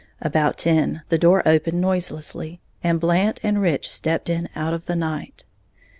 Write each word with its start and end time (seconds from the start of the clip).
About 0.19 0.57
ten, 0.57 1.03
the 1.09 1.19
door 1.19 1.47
opened 1.47 1.79
noiselessly, 1.79 2.59
and 2.83 2.99
Blant 2.99 3.39
and 3.43 3.61
Rich 3.61 3.91
stepped 3.91 4.31
in 4.31 4.49
out 4.55 4.73
of 4.73 4.85
the 4.87 4.95
night. 4.95 5.43